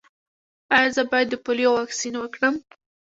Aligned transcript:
ایا 0.75 0.89
زه 0.95 1.03
باید 1.11 1.27
د 1.31 1.35
پولیو 1.45 1.71
واکسین 1.77 2.15
وکړم؟ 2.19 2.55